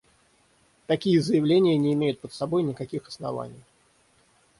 [0.87, 3.63] Такие заявления не имеют под собой никаких оснований.